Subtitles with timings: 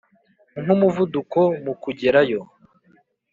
[0.61, 2.41] nkumuvuduko mukugerayo,